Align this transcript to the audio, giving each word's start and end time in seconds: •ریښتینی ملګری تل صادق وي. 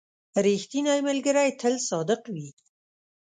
•ریښتینی 0.45 0.99
ملګری 1.07 1.49
تل 1.61 1.75
صادق 1.89 2.21
وي. 2.33 2.47